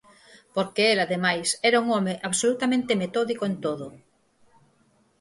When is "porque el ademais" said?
0.55-1.47